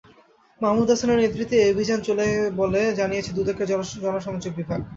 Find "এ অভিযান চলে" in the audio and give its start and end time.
1.59-2.25